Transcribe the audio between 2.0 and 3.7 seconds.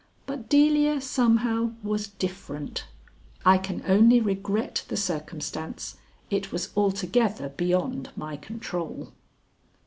different. I